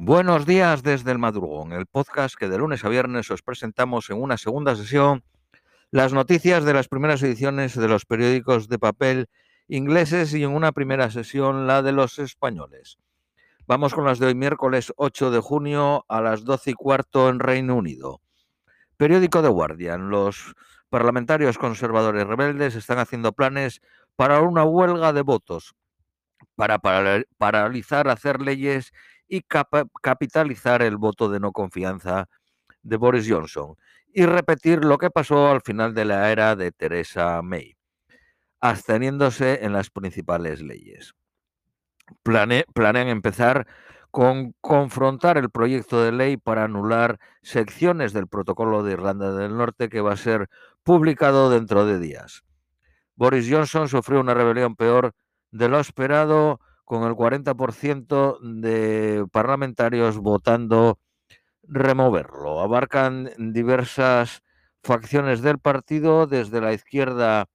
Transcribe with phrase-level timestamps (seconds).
[0.00, 4.22] Buenos días desde el madrugón, el podcast que de lunes a viernes os presentamos en
[4.22, 5.24] una segunda sesión
[5.90, 9.28] las noticias de las primeras ediciones de los periódicos de papel
[9.66, 12.98] ingleses y en una primera sesión la de los españoles.
[13.66, 17.40] Vamos con las de hoy miércoles 8 de junio a las 12 y cuarto en
[17.40, 18.20] Reino Unido.
[18.96, 20.10] Periódico The Guardian.
[20.10, 20.54] Los
[20.90, 23.80] parlamentarios conservadores rebeldes están haciendo planes
[24.14, 25.74] para una huelga de votos,
[26.54, 28.92] para paralizar, hacer leyes
[29.28, 32.28] y capitalizar el voto de no confianza
[32.82, 33.76] de Boris Johnson
[34.12, 37.76] y repetir lo que pasó al final de la era de Theresa May,
[38.60, 41.14] absteniéndose en las principales leyes.
[42.22, 43.66] planean empezar
[44.10, 49.88] con confrontar el proyecto de ley para anular secciones del protocolo de Irlanda del Norte
[49.90, 50.48] que va a ser
[50.82, 52.42] publicado dentro de días.
[53.16, 55.12] Boris Johnson sufrió una rebelión peor
[55.50, 60.98] de lo esperado con el 40% de parlamentarios votando
[61.62, 62.60] removerlo.
[62.60, 64.42] Abarcan diversas
[64.82, 67.46] facciones del partido, desde la izquierda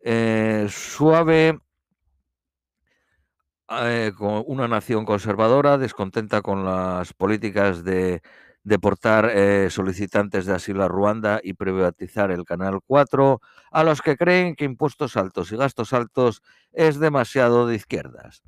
[0.00, 1.60] eh, suave,
[3.68, 8.22] eh, con una nación conservadora, descontenta con las políticas de
[8.68, 14.16] deportar eh, solicitantes de asilo a Ruanda y privatizar el Canal 4, a los que
[14.16, 18.42] creen que impuestos altos y gastos altos es demasiado de izquierdas.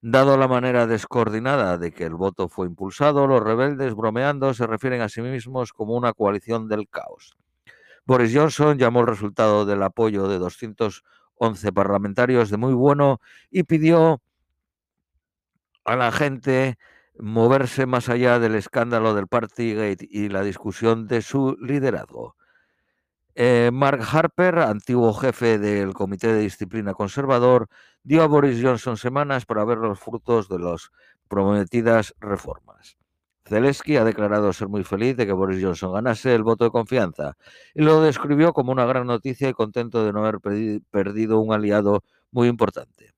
[0.00, 5.02] Dado la manera descoordinada de que el voto fue impulsado, los rebeldes, bromeando, se refieren
[5.02, 7.36] a sí mismos como una coalición del caos.
[8.06, 14.22] Boris Johnson llamó el resultado del apoyo de 211 parlamentarios de muy bueno y pidió
[15.84, 16.78] a la gente
[17.20, 22.36] moverse más allá del escándalo del Partygate y la discusión de su liderazgo.
[23.34, 27.68] Eh, Mark Harper, antiguo jefe del Comité de Disciplina Conservador,
[28.02, 30.90] dio a Boris Johnson semanas para ver los frutos de las
[31.28, 32.96] prometidas reformas.
[33.46, 37.36] Zelensky ha declarado ser muy feliz de que Boris Johnson ganase el voto de confianza
[37.74, 40.38] y lo describió como una gran noticia y contento de no haber
[40.90, 43.09] perdido un aliado muy importante.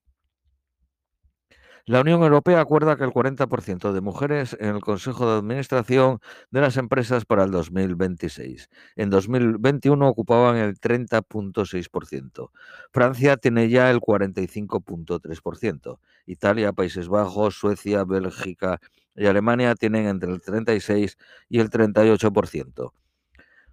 [1.84, 6.20] La Unión Europea acuerda que el 40% de mujeres en el Consejo de Administración
[6.52, 8.70] de las empresas para el 2026.
[8.94, 12.50] En 2021 ocupaban el 30.6%.
[12.92, 15.98] Francia tiene ya el 45.3%.
[16.26, 18.78] Italia, Países Bajos, Suecia, Bélgica
[19.16, 21.18] y Alemania tienen entre el 36
[21.48, 22.92] y el 38%.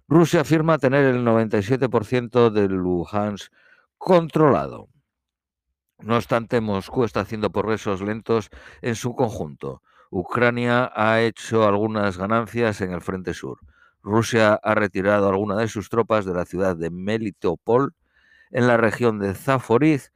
[0.08, 3.52] Rusia afirma tener el 97% del Luhansk
[3.98, 4.88] controlado.
[6.02, 8.48] No obstante, Moscú está haciendo progresos lentos
[8.80, 9.82] en su conjunto.
[10.10, 13.58] Ucrania ha hecho algunas ganancias en el frente sur.
[14.02, 17.94] Rusia ha retirado algunas de sus tropas de la ciudad de Melitopol
[18.50, 20.10] en la región de Zaporizhia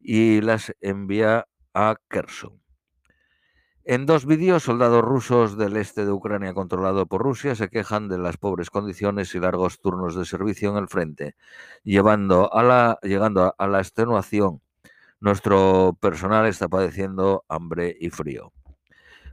[0.00, 2.63] y las envía a Kherson.
[3.86, 8.16] En dos vídeos, soldados rusos del este de Ucrania controlado por Rusia se quejan de
[8.16, 11.36] las pobres condiciones y largos turnos de servicio en el frente,
[11.82, 14.62] llevando a la, llegando a la extenuación.
[15.20, 18.54] Nuestro personal está padeciendo hambre y frío.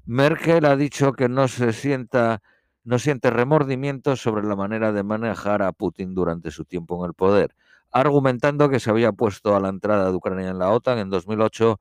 [0.05, 2.41] Merkel ha dicho que no se sienta
[2.83, 7.13] no siente remordimientos sobre la manera de manejar a Putin durante su tiempo en el
[7.13, 7.55] poder,
[7.89, 11.79] argumentando que se había puesto a la entrada de Ucrania en la OTAN en 2008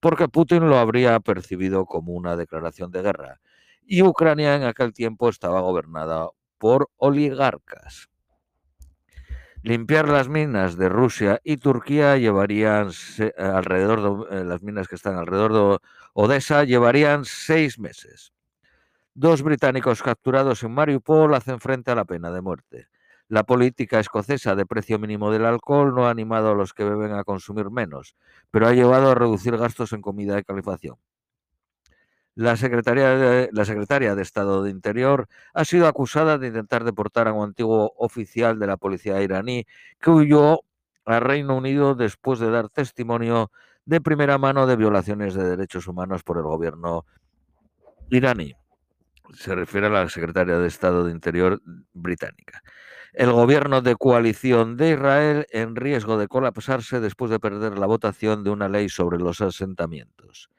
[0.00, 3.40] porque Putin lo habría percibido como una declaración de guerra.
[3.86, 6.28] Y Ucrania en aquel tiempo estaba gobernada
[6.58, 8.08] por oligarcas.
[9.62, 12.90] Limpiar las minas de Rusia y Turquía llevarían
[13.36, 15.78] alrededor de eh, las minas que están alrededor de
[16.14, 18.32] Odessa llevarían seis meses.
[19.12, 22.88] Dos británicos capturados en Mariupol hacen frente a la pena de muerte.
[23.30, 27.12] La política escocesa de precio mínimo del alcohol no ha animado a los que beben
[27.12, 28.16] a consumir menos,
[28.50, 30.96] pero ha llevado a reducir gastos en comida y calefacción.
[32.34, 37.28] La secretaria, de, la secretaria de Estado de Interior ha sido acusada de intentar deportar
[37.28, 39.64] a un antiguo oficial de la policía iraní
[40.00, 40.62] que huyó
[41.04, 43.52] al Reino Unido después de dar testimonio
[43.84, 47.06] de primera mano de violaciones de derechos humanos por el gobierno
[48.10, 48.56] iraní.
[49.34, 51.62] Se refiere a la secretaria de Estado de Interior
[51.92, 52.60] británica
[53.12, 58.44] el gobierno de coalición de Israel en riesgo de colapsarse después de perder la votación
[58.44, 60.50] de una ley sobre los asentamientos.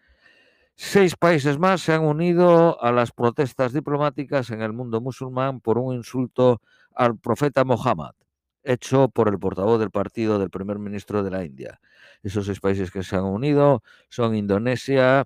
[0.75, 5.77] Seis países más se han unido a las protestas diplomáticas en el mundo musulmán por
[5.77, 6.61] un insulto
[6.95, 8.15] al profeta Mohammed,
[8.63, 11.79] hecho por el portavoz del partido del primer ministro de la India.
[12.23, 15.25] Esos seis países que se han unido son Indonesia,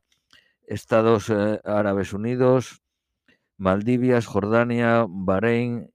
[0.68, 2.82] Estados eh, Árabes Unidos,
[3.58, 5.92] Maldivias, Jordania, Bahrein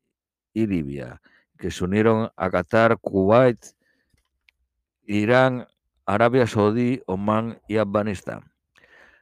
[0.52, 1.20] y Libia,
[1.58, 3.58] que se unieron a Qatar, Kuwait,
[5.02, 5.66] Irán,
[6.06, 8.50] Arabia Saudí, Omán y Afganistán.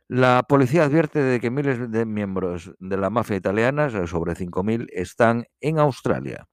[0.08, 5.46] La policía advierte de que miles de miembros de la mafia italiana, sobre 5.000, están
[5.60, 6.48] en Australia.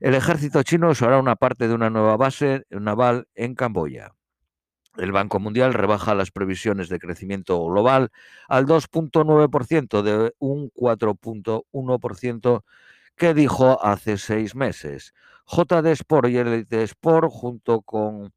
[0.00, 4.14] El ejército chino usará una parte de una nueva base naval en Camboya.
[4.96, 8.10] El Banco Mundial rebaja las previsiones de crecimiento global
[8.48, 12.64] al 2.9% de un 4.1%
[13.16, 15.14] que dijo hace seis meses.
[15.46, 18.32] JD Sport y Elite Sport, junto con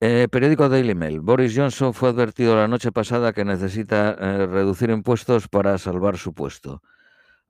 [0.00, 1.20] Eh, periódico Daily Mail.
[1.20, 6.34] Boris Johnson fue advertido la noche pasada que necesita eh, reducir impuestos para salvar su
[6.34, 6.82] puesto.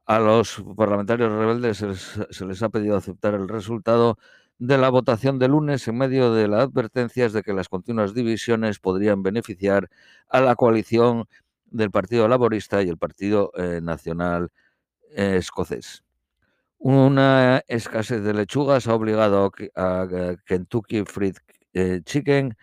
[0.05, 1.79] A los parlamentarios rebeldes
[2.31, 4.19] se les, ha pedido aceptar el resultado
[4.63, 8.79] de la votación de lunes en medio de las advertencias de que las continuas divisiones
[8.79, 9.91] podrían beneficiar
[10.29, 11.25] a la coalición
[11.67, 14.51] del Partido Laborista y el Partido eh, Nacional
[15.17, 16.05] Escocés.
[16.79, 20.07] Una escasez de lechugas ha obligado a
[20.47, 21.39] Kentucky Fried
[21.73, 22.57] eh, Chicken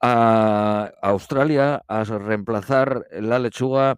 [0.00, 3.94] a Australia a reemplazar la lechuga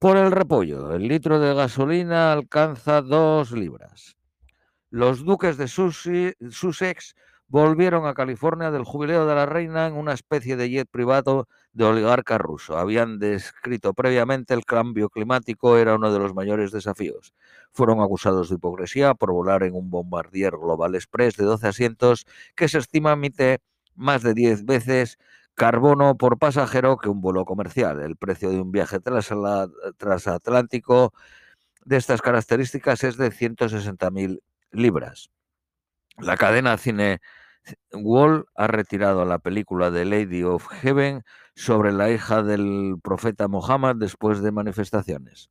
[0.00, 0.92] por el repollo.
[0.96, 4.15] El litro de gasolina alcanza dos libras.
[4.96, 7.14] Los duques de Sussex
[7.48, 11.84] volvieron a California del jubileo de la reina en una especie de jet privado de
[11.84, 12.78] oligarca ruso.
[12.78, 17.34] Habían descrito previamente el cambio climático era uno de los mayores desafíos.
[17.72, 22.66] Fueron acusados de hipocresía por volar en un bombardier Global Express de 12 asientos que
[22.66, 23.58] se estima emite
[23.96, 25.18] más de 10 veces
[25.54, 28.00] carbono por pasajero que un vuelo comercial.
[28.00, 29.00] El precio de un viaje
[29.98, 31.12] transatlántico
[31.84, 34.40] de estas características es de 160.000
[34.70, 35.30] libras.
[36.18, 37.20] La cadena cine
[37.92, 41.22] Wall ha retirado la película de Lady of Heaven
[41.54, 45.50] sobre la hija del profeta Mohammed después de manifestaciones.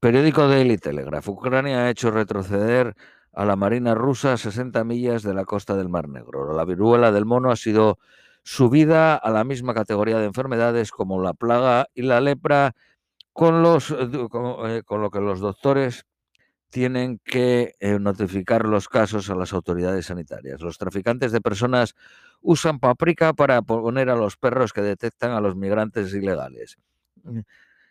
[0.00, 1.28] Periódico Daily Telegraph.
[1.28, 2.94] Ucrania ha hecho retroceder
[3.32, 6.52] a la Marina rusa a 60 millas de la costa del Mar Negro.
[6.54, 7.98] La viruela del mono ha sido
[8.42, 12.74] subida a la misma categoría de enfermedades como la plaga y la lepra,
[13.32, 16.06] con, los, eh, con lo que los doctores
[16.70, 20.60] tienen que eh, notificar los casos a las autoridades sanitarias.
[20.60, 21.94] Los traficantes de personas
[22.40, 26.78] usan paprika para poner a los perros que detectan a los migrantes ilegales.
[27.24, 27.40] Mm,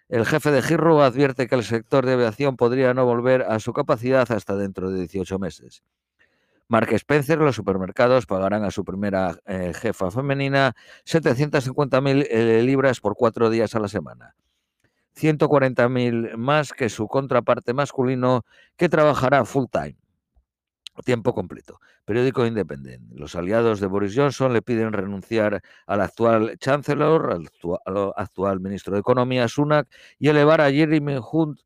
[0.08, 3.74] el jefe de Giro advierte que el sector de aviación podría no volver a su
[3.74, 5.84] capacidad hasta dentro de 18 meses.
[6.68, 13.16] Mark Spencer, los supermercados pagarán a su primera eh, jefa femenina 750.000 eh, libras por
[13.16, 14.36] cuatro días a la semana.
[15.16, 18.46] 140.000 más que su contraparte masculino
[18.78, 19.98] que trabajará full time,
[21.04, 21.80] tiempo completo.
[22.06, 23.16] Periódico independiente.
[23.16, 29.00] Los aliados de Boris Johnson le piden renunciar al actual chancellor, al actual, ministro de
[29.02, 29.88] Economía, Sunak,
[30.18, 31.62] y elevar a Jeremy Hunt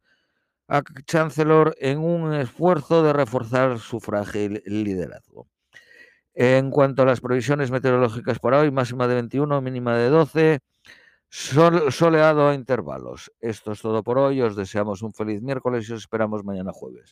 [0.68, 5.48] a chancellor en un esfuerzo de reforzar su frágil liderazgo.
[6.34, 10.60] En cuanto a las previsiones meteorológicas para hoy, máxima de 21, mínima de 12
[11.34, 13.32] soleado a intervalos.
[13.42, 14.42] Esto es todo por hoy.
[14.42, 17.12] Os deseamos un feliz miércoles y os esperamos mañana jueves.